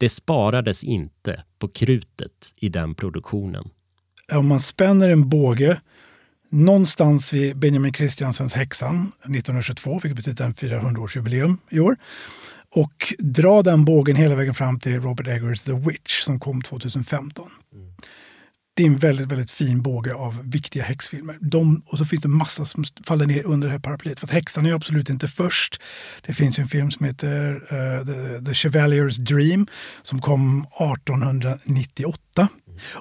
[0.00, 3.70] Det sparades inte på krutet i den produktionen.
[4.32, 5.80] Om man spänner en båge
[6.50, 11.96] någonstans vid Benjamin Christiansens Häxan 1922, vilket betyder en 400-årsjubileum i år.
[12.70, 17.50] och dra den bågen hela vägen fram till Robert Eggers The Witch som kom 2015.
[18.78, 21.36] Det är en väldigt, väldigt fin båge av viktiga häxfilmer.
[21.40, 24.20] De, och så finns det massa som faller ner under det här paraplyet.
[24.20, 25.82] För att häxan är absolut inte först.
[26.26, 29.66] Det finns en film som heter uh, The, The Chevalier's Dream
[30.02, 32.48] som kom 1898.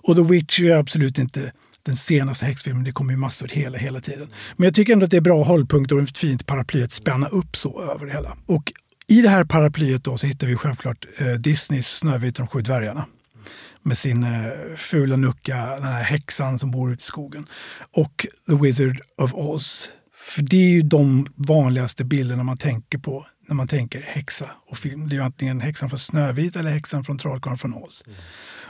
[0.03, 1.51] Och The Witch är absolut inte
[1.83, 2.83] den senaste häxfilmen.
[2.83, 4.29] Det kommer ju massor hela, hela tiden.
[4.55, 7.27] Men jag tycker ändå att det är bra hållpunkter och ett fint paraply att spänna
[7.27, 8.37] upp så över det hela.
[8.45, 8.73] Och
[9.07, 12.61] i det här paraplyet då så hittar vi självklart eh, Disneys Snövit och de sju
[12.61, 13.05] dvärgarna
[13.87, 17.47] med sin eh, fula nucka, den här häxan som bor ute i skogen.
[17.91, 19.89] Och The Wizard of Oz.
[20.15, 24.77] För det är ju de vanligaste bilderna man tänker på när man tänker häxa och
[24.77, 25.09] film.
[25.09, 28.03] Det är ju antingen häxan från Snövit eller häxan från Trollkarlen från Oz.
[28.07, 28.19] Mm.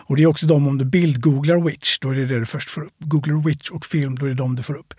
[0.07, 2.69] Och det är också de, om du bildgooglar Witch, då är det det du först
[2.69, 2.93] får upp.
[2.99, 4.93] Googlar Witch och film, då är det de du får upp.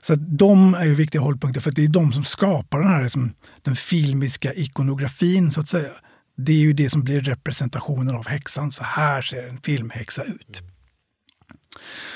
[0.00, 3.02] Så att de är ju viktiga hållpunkter för det är de som skapar den här
[3.02, 3.32] liksom,
[3.62, 5.90] den filmiska ikonografin så att säga.
[6.36, 8.72] Det är ju det som blir representationen av häxan.
[8.72, 10.62] Så här ser en filmhäxa ut.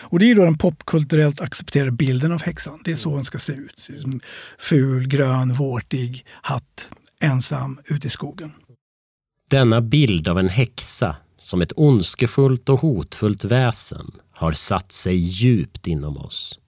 [0.03, 2.81] Och det är då den popkulturellt accepterade bilden av häxan.
[2.85, 3.89] Det är så hon ska se ut.
[4.59, 6.89] Ful, grön, vårtig, hatt,
[7.21, 8.53] ensam, ute i skogen.
[9.51, 15.87] Denna bild av en häxa som ett ondskefullt och hotfullt väsen har satt sig djupt
[15.87, 16.59] inom oss.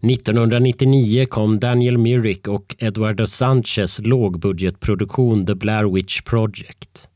[0.00, 7.08] 1999 kom Daniel Myrick och Eduardo Sanchez lågbudgetproduktion The Blair Witch Project.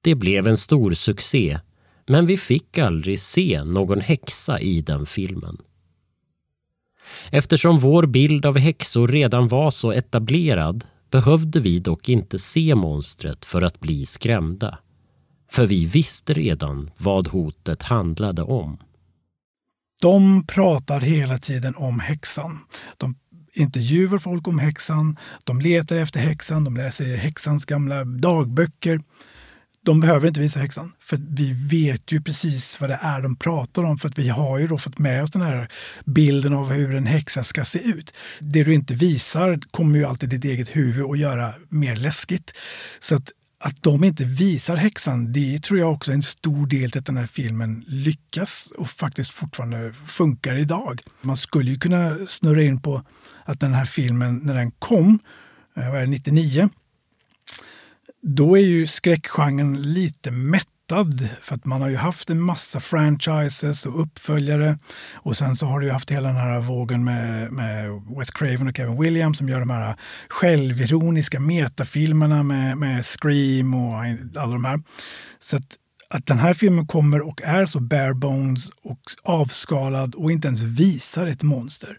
[0.00, 1.58] Det blev en stor succé,
[2.06, 5.56] men vi fick aldrig se någon häxa i den filmen.
[7.30, 13.44] Eftersom vår bild av häxor redan var så etablerad behövde vi dock inte se monstret
[13.44, 14.78] för att bli skrämda.
[15.50, 18.78] För vi visste redan vad hotet handlade om.
[20.02, 22.58] De pratar hela tiden om häxan.
[22.96, 23.14] De
[23.52, 29.00] intervjuar folk om häxan, de letar efter häxan, de läser häxans gamla dagböcker.
[29.84, 33.84] De behöver inte visa häxan, för vi vet ju precis vad det är de pratar
[33.84, 33.98] om.
[33.98, 35.68] För att vi har ju då fått med oss den här
[36.04, 38.14] bilden av hur en häxa ska se ut.
[38.40, 42.56] Det du inte visar kommer ju alltid ditt eget huvud att göra mer läskigt.
[43.00, 46.90] Så att att de inte visar häxan, det tror jag också är en stor del
[46.90, 51.00] till att den här filmen lyckas och faktiskt fortfarande funkar idag.
[51.20, 53.02] Man skulle ju kunna snurra in på
[53.44, 55.18] att den här filmen, när den kom,
[55.74, 56.68] var vad är det, 99,
[58.22, 62.80] då är ju skräckgenren lite mätt hotad för att man har ju haft en massa
[62.80, 64.78] franchises och uppföljare.
[65.14, 68.68] Och sen så har du ju haft hela den här vågen med, med Wes Craven
[68.68, 69.96] och Kevin Williams som gör de här
[70.28, 73.94] självironiska metafilmerna med, med Scream och
[74.36, 74.82] alla de här.
[75.38, 75.76] Så att,
[76.10, 80.62] att den här filmen kommer och är så bare bones och avskalad och inte ens
[80.62, 81.98] visar ett monster.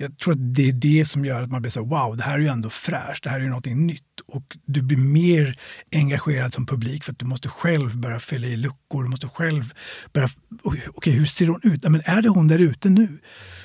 [0.00, 2.34] Jag tror att det är det som gör att man blir så wow, det här
[2.34, 4.20] är ju ändå fräscht, det här är ju någonting nytt.
[4.26, 5.58] Och du blir mer
[5.92, 9.02] engagerad som publik för att du måste själv börja fylla i luckor.
[9.02, 9.72] Du måste själv
[10.12, 10.28] börja,
[10.62, 11.88] okej okay, hur ser hon ut?
[11.88, 13.18] Men är det hon där ute nu?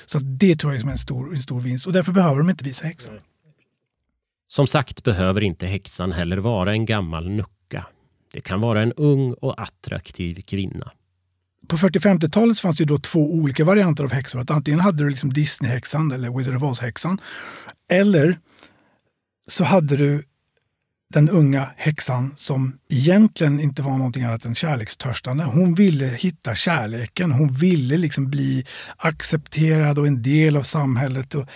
[0.06, 2.64] Så det tror jag är en stor, en stor vinst och därför behöver de inte
[2.64, 3.14] visa häxan.
[4.48, 7.86] Som sagt behöver inte häxan heller vara en gammal nucka.
[8.32, 10.92] Det kan vara en ung och attraktiv kvinna
[11.68, 14.40] på 40-50-talet fanns det då två olika varianter av häxor.
[14.40, 17.18] Att antingen hade du liksom Disney-häxan eller Wizard of Oz-häxan.
[17.90, 18.38] Eller
[19.48, 20.24] så hade du
[21.12, 25.44] den unga häxan som egentligen inte var någonting annat än kärlekstörstande.
[25.44, 27.32] Hon ville hitta kärleken.
[27.32, 28.64] Hon ville liksom bli
[28.96, 31.34] accepterad och en del av samhället.
[31.34, 31.48] Och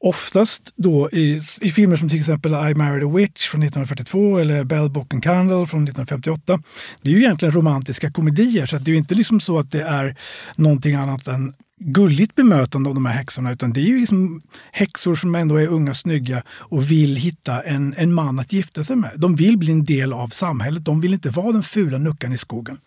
[0.00, 4.64] oftast då i, i filmer som till exempel I married a witch från 1942 eller
[4.64, 6.60] Bell Book and Candle från 1958.
[7.02, 9.82] Det är ju egentligen romantiska komedier så det är ju inte liksom så att det
[9.82, 10.16] är
[10.56, 14.40] någonting annat än gulligt bemötande av de här häxorna utan det är ju liksom
[14.72, 18.96] häxor som ändå är unga, snygga och vill hitta en, en man att gifta sig
[18.96, 19.10] med.
[19.16, 20.84] De vill bli en del av samhället.
[20.84, 22.78] De vill inte vara den fula nuckan i skogen.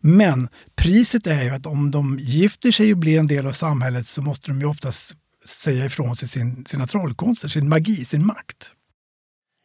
[0.00, 4.06] Men priset är ju att om de gifter sig och blir en del av samhället
[4.06, 5.14] så måste de ju oftast
[5.48, 8.70] säga ifrån sig sin, sina trollkonster, sin magi, sin makt.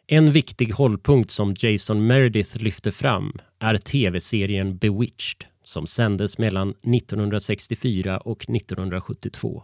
[0.07, 8.17] En viktig hållpunkt som Jason Meredith lyfter fram är tv-serien Bewitched som sändes mellan 1964
[8.17, 9.63] och 1972.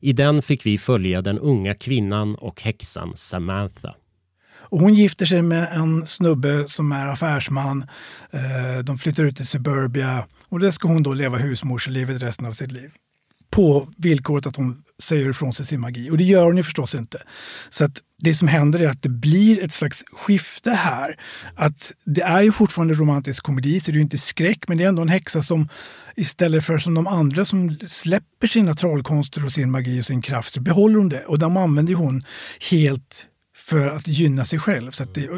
[0.00, 3.94] I den fick vi följa den unga kvinnan och häxan Samantha.
[4.52, 7.84] Och hon gifter sig med en snubbe som är affärsman.
[8.30, 12.52] Eh, de flyttar ut till suburbia och där ska hon då leva husmorslivet resten av
[12.52, 12.90] sitt liv
[13.50, 16.10] på villkoret att hon säger ifrån sig sin magi.
[16.10, 17.22] Och det gör hon ju förstås inte.
[17.70, 21.16] Så att det som händer är att det blir ett slags skifte här.
[21.54, 24.84] Att det är ju fortfarande romantisk komedi, så det är ju inte skräck, men det
[24.84, 25.68] är ändå en häxa som
[26.16, 30.54] istället för som de andra som släpper sina trollkonster och sin magi och sin kraft,
[30.54, 31.24] så behåller hon det.
[31.24, 32.22] Och de använder hon
[32.70, 33.26] helt
[33.56, 34.90] för att gynna sig själv.
[34.90, 35.28] Så det,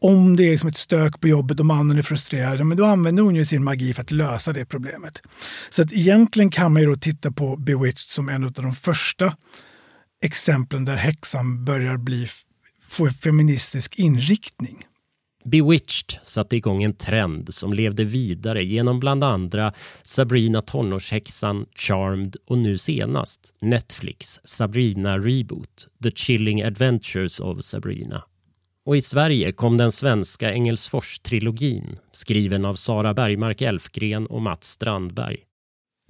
[0.00, 3.22] om det är liksom ett stök på jobbet och mannen är frustrerad, men då använder
[3.22, 5.22] hon ju sin magi för att lösa det problemet.
[5.70, 9.36] Så att egentligen kan man ju då titta på Bewitched som en av de första
[10.22, 12.26] exemplen där häxan börjar bli,
[12.86, 14.84] få en feministisk inriktning.
[15.44, 22.58] Bewitched satte igång en trend som levde vidare genom bland andra Sabrina tonårshäxan, Charmed och
[22.58, 28.24] nu senast Netflix Sabrina Reboot, The Chilling Adventures of Sabrina.
[28.88, 35.36] Och i Sverige kom den svenska Engelsfors-trilogin skriven av Sara Bergmark Elfgren och Mats Strandberg.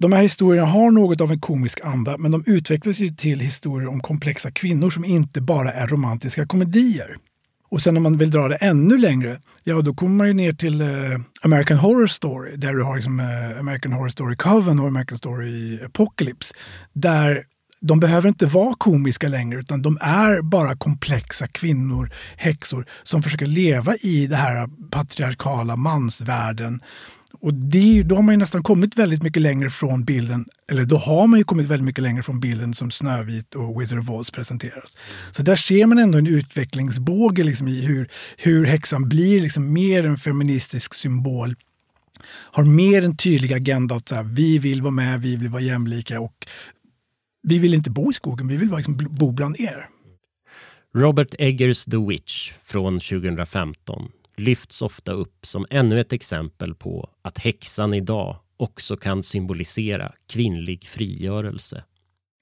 [0.03, 3.89] De här historierna har något av en komisk anda men de utvecklas ju till historier
[3.89, 7.16] om komplexa kvinnor som inte bara är romantiska komedier.
[7.68, 10.53] Och sen om man vill dra det ännu längre, ja då kommer man ju ner
[10.53, 10.89] till eh,
[11.43, 15.79] American Horror Story där du har liksom, eh, American Horror Story Coven och American Story
[15.85, 16.55] Apocalypse.
[16.93, 17.45] Där
[17.81, 23.47] de behöver inte vara komiska längre utan de är bara komplexa kvinnor, häxor som försöker
[23.47, 26.83] leva i den här patriarkala mansvärlden.
[27.41, 30.97] Och det, då har man ju nästan kommit väldigt mycket längre från bilden, eller då
[30.97, 34.31] har man ju kommit väldigt mycket längre från bilden som Snövit och Wizard of Oz
[34.31, 34.99] presenteras.
[35.33, 40.07] Så där ser man ändå en utvecklingsbåge liksom i hur, hur häxan blir liksom mer
[40.07, 41.57] en feministisk symbol
[42.29, 45.62] har mer en tydlig agenda att så här, vi vill vara med, vi vill vara
[45.62, 46.47] jämlika och
[47.43, 49.89] vi vill inte bo i skogen, vi vill liksom bo bland er.
[50.95, 57.39] Robert Eggers The Witch från 2015 lyfts ofta upp som ännu ett exempel på att
[57.39, 61.84] häxan idag också kan symbolisera kvinnlig frigörelse.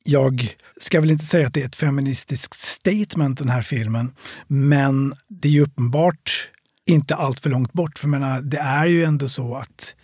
[0.04, 4.14] Jag ska väl inte säga att det är ett feministiskt statement den här filmen,
[4.46, 6.50] men det är ju uppenbart
[6.84, 7.98] inte allt för långt bort.
[7.98, 9.94] För menar, det är ju ändå så att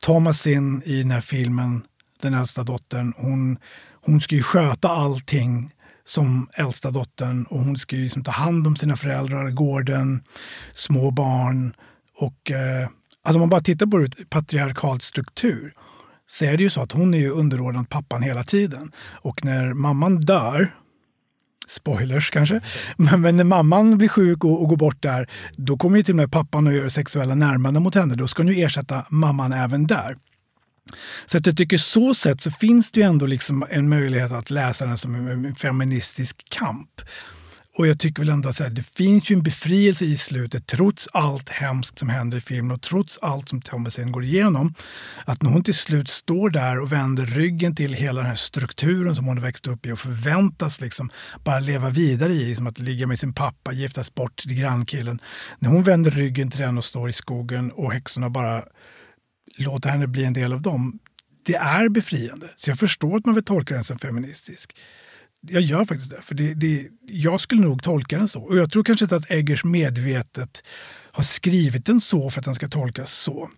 [0.00, 1.82] Thomasin i den här filmen,
[2.22, 3.58] den äldsta dottern, hon,
[4.06, 5.72] hon ska ju sköta allting
[6.04, 10.22] som äldsta dottern och hon ska ju liksom ta hand om sina föräldrar, gården,
[10.72, 11.74] små barn.
[12.18, 12.88] Och, eh,
[13.22, 15.72] alltså om man bara tittar på det patriarkalt struktur
[16.26, 18.92] så är det ju så att hon är ju underordnad pappan hela tiden.
[19.12, 20.72] Och när mamman dör,
[21.68, 22.60] spoilers kanske,
[22.96, 26.12] men, men när mamman blir sjuk och, och, går bort där, då kommer ju till
[26.12, 28.14] och med pappan att göra sexuella närmanden mot henne.
[28.14, 30.16] Då ska hon ju ersätta mamman även där.
[31.26, 34.50] Så att jag tycker så sett så finns det ju ändå liksom en möjlighet att
[34.50, 37.00] läsa den som en feministisk kamp.
[37.78, 41.48] Och jag tycker väl ändå att det finns ju en befrielse i slutet trots allt
[41.48, 44.74] hemskt som händer i filmen och trots allt som Thomasin går igenom.
[45.24, 49.16] Att när hon till slut står där och vänder ryggen till hela den här strukturen
[49.16, 51.10] som hon har växt upp i och förväntas liksom
[51.44, 55.20] bara leva vidare i, som att ligga med sin pappa, giftas bort till grannkillen.
[55.58, 58.62] När hon vänder ryggen till den och står i skogen och häxorna bara
[59.56, 60.98] låta henne bli en del av dem,
[61.42, 62.50] det är befriande.
[62.56, 64.76] Så jag förstår att man vill tolka den som feministisk.
[65.40, 66.22] Jag gör faktiskt det.
[66.22, 68.42] För det, det, jag skulle nog tolka den så.
[68.42, 70.62] Och jag tror kanske inte att Eggers medvetet
[71.12, 73.50] har skrivit den så för att den ska tolkas så.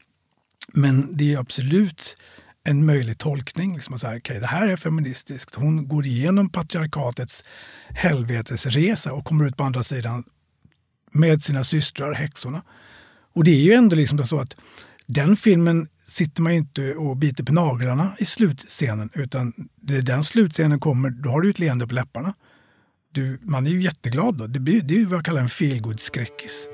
[0.72, 2.16] Men det är absolut
[2.64, 3.74] en möjlig tolkning.
[3.74, 5.54] Liksom att säga, okay, det här är feministiskt.
[5.54, 7.44] Hon går igenom patriarkatets
[7.88, 10.24] helvetesresa och kommer ut på andra sidan
[11.12, 12.62] med sina systrar, häxorna.
[13.32, 14.56] Och det är ju ändå liksom så att
[15.08, 19.52] den filmen sitter man ju inte och biter på naglarna i slutscenen utan
[19.82, 22.34] när den slutscenen kommer, då har du ett leende på läpparna.
[23.12, 24.46] Du, man är ju jätteglad då.
[24.46, 26.68] Det, blir, det är vad jag kallar en feelgood-skräckis.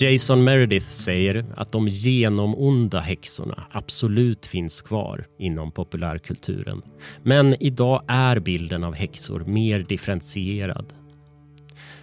[0.00, 6.82] Jason Meredith säger att de genomonda häxorna absolut finns kvar inom populärkulturen.
[7.22, 10.92] Men idag är bilden av häxor mer differentierad.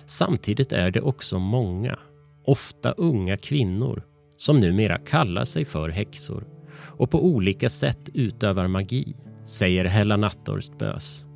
[0.06, 2.00] Samtidigt är det också många,
[2.45, 4.04] ofta unga kvinnor
[4.38, 6.43] som numera kallar sig för häxor
[6.98, 11.26] och på olika sätt utövar magi, säger Hella Natthorst Bös.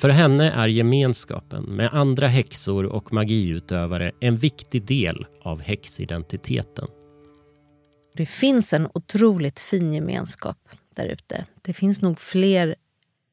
[0.00, 6.88] För henne är gemenskapen med andra häxor och magiutövare en viktig del av häxidentiteten.
[8.16, 10.56] Det finns en otroligt fin gemenskap
[10.96, 11.46] där ute.
[11.62, 12.74] Det finns nog fler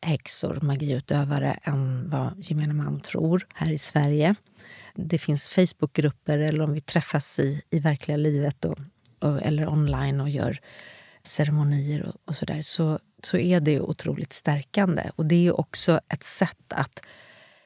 [0.02, 4.36] häxor, magiutövare, än vad gemene man tror här i Sverige.
[4.96, 8.80] Det finns Facebookgrupper eller om vi träffas i, i verkliga livet och,
[9.20, 10.60] och eller online och gör
[11.24, 15.12] ceremonier och, och sådär så, så är det otroligt stärkande.
[15.16, 17.04] Och det är också ett sätt att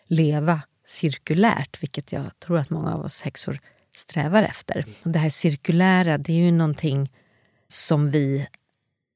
[0.06, 3.60] leva cirkulärt, vilket jag tror att många av oss häxor
[3.95, 4.86] strävar efter.
[5.06, 7.12] Och det här cirkulära, det är ju någonting
[7.68, 8.47] som vi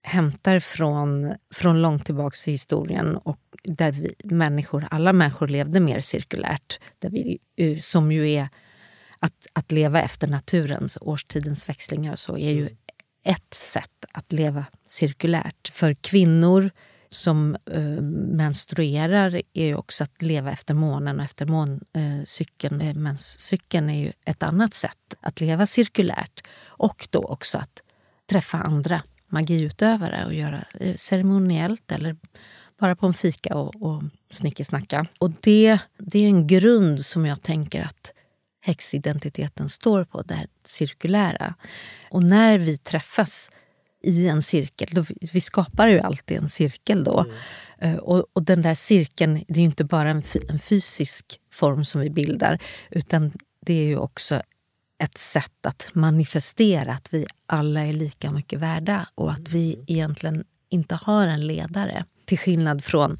[0.03, 5.99] hämtar från, från långt tillbaka i historien och där vi människor, alla människor levde mer
[5.99, 6.79] cirkulärt.
[6.99, 7.39] Där vi,
[7.79, 8.49] som ju är
[9.19, 12.69] att, att leva efter naturens, årstidens växlingar så är ju
[13.25, 15.67] ett sätt att leva cirkulärt.
[15.73, 16.71] För kvinnor
[17.09, 18.01] som eh,
[18.31, 22.81] menstruerar är ju också att leva efter månen och efter måncykeln.
[22.81, 26.47] Eh, menscykeln är ju ett annat sätt att leva cirkulärt.
[26.65, 27.83] Och då också att
[28.29, 32.15] träffa andra magiutövare och göra eh, ceremoniellt eller
[32.79, 35.07] bara på en fika och, och snickesnacka.
[35.19, 38.14] Och det, det är en grund som jag tänker att
[38.65, 41.55] häxidentiteten står på, det här cirkulära.
[42.09, 43.51] Och när vi träffas
[44.03, 47.25] i en cirkel, då, vi skapar ju alltid en cirkel då.
[47.79, 47.99] Mm.
[47.99, 52.01] Och, och, den där cirkeln, det är ju inte bara en, en fysisk form som
[52.01, 52.59] vi bildar
[52.89, 53.31] utan
[53.65, 54.41] det är ju också
[55.03, 59.85] ett sätt att manifestera att vi alla är lika mycket värda och att vi mm.
[59.87, 62.05] egentligen inte har en ledare.
[62.25, 63.17] Till skillnad från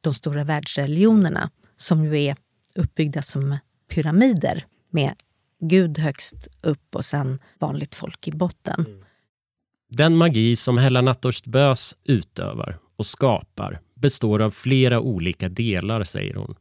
[0.00, 2.36] de stora världsreligionerna som ju är
[2.74, 4.64] uppbyggda som pyramider
[4.94, 5.14] med
[5.60, 8.86] Gud högst upp och sen vanligt folk i botten.
[8.86, 9.04] Mm.
[9.88, 16.34] Den magi som Hella Natthorst Bös utövar och skapar består av flera olika delar, säger
[16.34, 16.54] hon.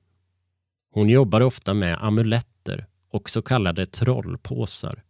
[0.92, 5.04] Hon jobbar ofta med amuletter och så kallade trollpåsar.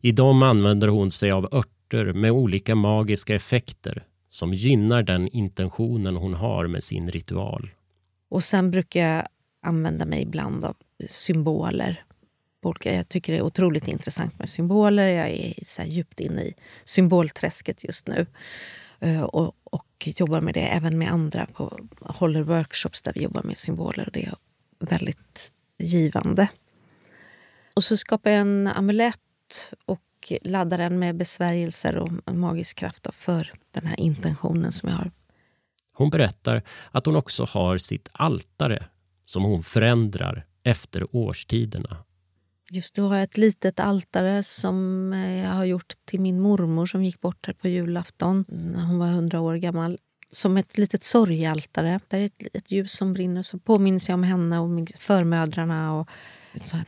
[0.00, 6.16] I dem använder hon sig av örter med olika magiska effekter som gynnar den intentionen
[6.16, 7.68] hon har med sin ritual.
[8.28, 9.26] Och sen brukar jag
[9.62, 10.76] använda mig ibland av
[11.08, 12.04] symboler
[12.82, 15.08] jag tycker det är otroligt intressant med symboler.
[15.08, 16.54] Jag är så djupt inne i
[16.84, 18.26] symbolträsket just nu.
[19.00, 21.46] Eh, och, och jobbar med det även med andra.
[21.46, 24.06] På, håller workshops där vi jobbar med symboler.
[24.06, 24.34] Och det är
[24.78, 26.48] väldigt givande.
[27.74, 30.02] Och så skapar jag en amulett och
[30.42, 35.10] laddar den med besvärjelser och magisk kraft för den här intentionen som jag har.
[35.92, 38.86] Hon berättar att hon också har sitt altare
[39.26, 41.96] som hon förändrar efter årstiderna.
[42.70, 46.86] Just nu har jag ett litet altare som eh, jag har gjort till min mormor
[46.86, 49.98] som gick bort här på julafton när hon var hundra år gammal.
[50.30, 52.00] Som ett litet sorgaltare.
[52.08, 56.08] Där är ett, ett ljus som brinner så påminns jag om henne och förmödrarna och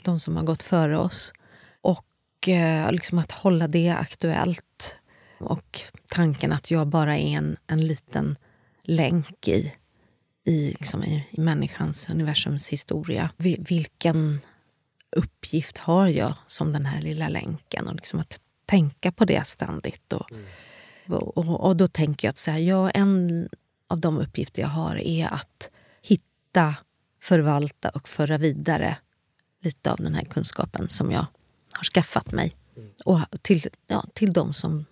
[0.02, 1.32] de som har gått före oss.
[1.80, 4.94] Och eh, liksom att hålla det aktuellt.
[5.40, 8.36] Och tanken att jag bara är en, en liten
[8.82, 9.74] länk i,
[10.44, 13.30] i, liksom i, i människans, universums historia.
[13.58, 14.40] Vilken
[15.16, 17.88] uppgift har jag som den här lilla länken?
[17.88, 20.12] Och liksom att tänka på det ständigt.
[20.12, 20.44] Och, mm.
[21.18, 23.48] och, och, då tänker jag att så här, ja, en
[23.88, 25.70] av de uppgifter jag har är att
[26.02, 26.74] hitta,
[27.22, 28.96] förvalta och föra vidare
[29.62, 31.26] lite av den här kunskapen som jag
[31.76, 32.56] har skaffat mig.
[32.76, 32.90] Mm.
[33.04, 34.84] Och till, ja, till de som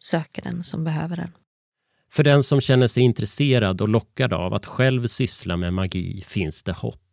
[0.00, 1.32] söker den, som behöver den.
[2.10, 6.62] För den som känner sig intresserad och lockad av att själv syssla med magi finns
[6.62, 7.07] det hopp.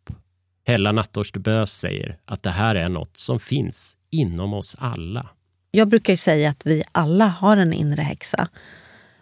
[0.68, 5.28] Hella Natthorst Bös säger att det här är något som finns inom oss alla.
[5.70, 8.48] Jag brukar säga att vi alla har en inre häxa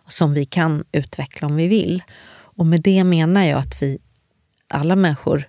[0.07, 2.03] som vi kan utveckla om vi vill.
[2.29, 3.99] Och med det menar jag att vi
[4.69, 5.49] alla människor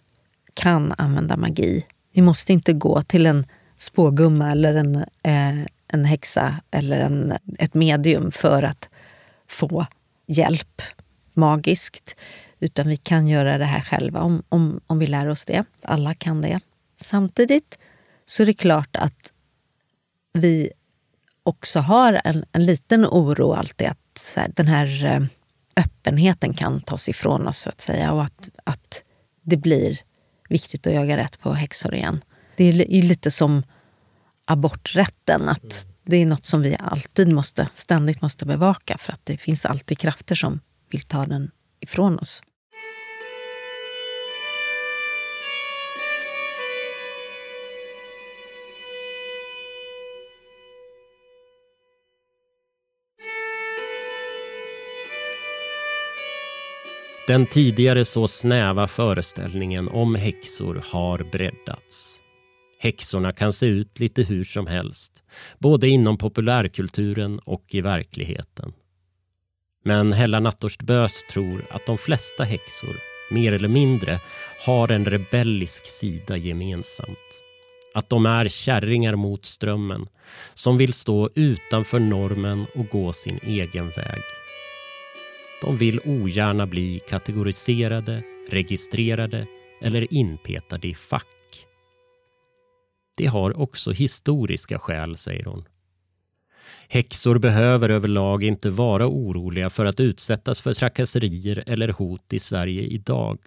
[0.54, 1.86] kan använda magi.
[2.14, 3.46] Vi måste inte gå till en
[3.78, 8.89] spågumma eller en, eh, en häxa eller en, ett medium för att
[9.48, 9.86] få
[10.28, 10.82] hjälp
[11.34, 12.18] magiskt.
[12.66, 15.63] Utan vi kan göra det här själva om, om, om vi lär oss det.
[15.84, 16.59] Alla kan det.
[16.95, 17.78] Samtidigt
[18.26, 19.34] så är det klart att
[20.34, 20.72] vi
[21.43, 25.26] också har en, en liten oro alltid att här, den här eh,
[25.76, 29.03] öppenheten kan tas ifrån oss så att säga och att, att
[29.41, 29.99] det blir
[30.49, 32.22] viktigt att jaga rätt på häxor igen.
[32.55, 33.63] Det är lite som
[34.45, 35.49] aborträtten.
[35.49, 39.66] att Det är något som vi alltid måste, ständigt måste bevaka för att det finns
[39.66, 40.59] alltid krafter som
[40.89, 42.43] vill ta den ifrån oss.
[57.28, 62.21] Den tidigare så snäva föreställningen om häxor har breddats.
[62.80, 65.23] Häxorna kan se ut lite hur som helst,
[65.59, 68.73] både inom populärkulturen och i verkligheten.
[69.86, 72.95] Men Hella Nattorst Bös tror att de flesta häxor,
[73.32, 74.19] mer eller mindre,
[74.65, 77.41] har en rebellisk sida gemensamt.
[77.93, 80.07] Att de är kärringar mot strömmen
[80.53, 84.21] som vill stå utanför normen och gå sin egen väg.
[85.62, 89.47] De vill ogärna bli kategoriserade, registrerade
[89.82, 91.26] eller inpetade i fack.
[93.18, 95.66] Det har också historiska skäl, säger hon.
[96.89, 102.82] Häxor behöver överlag inte vara oroliga för att utsättas för trakasserier eller hot i Sverige
[102.82, 103.39] idag.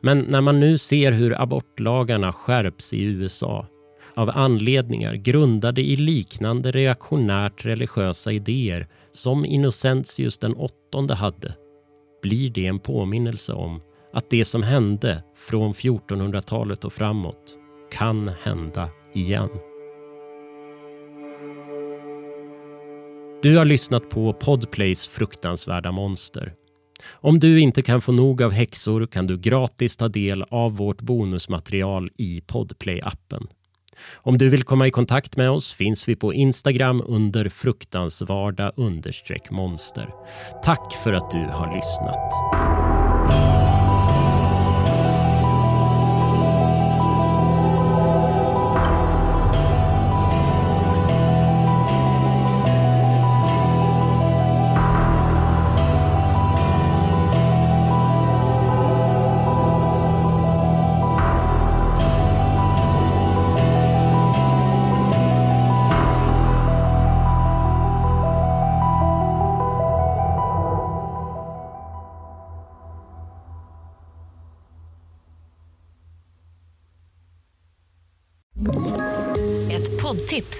[0.00, 3.66] Men när man nu ser hur abortlagarna skärps i USA
[4.14, 11.54] av anledningar grundade i liknande reaktionärt religiösa idéer som Innocentius den åttonde hade
[12.22, 13.80] blir det en påminnelse om
[14.12, 17.56] att det som hände från 1400-talet och framåt
[17.92, 19.50] kan hända igen.
[23.42, 26.54] Du har lyssnat på Podplays fruktansvärda monster.
[27.10, 31.00] Om du inte kan få nog av häxor kan du gratis ta del av vårt
[31.00, 33.46] bonusmaterial i Podplay-appen.
[34.16, 38.72] Om du vill komma i kontakt med oss finns vi på Instagram under fruktansvarda
[39.50, 40.08] monster.
[40.64, 42.77] Tack för att du har lyssnat.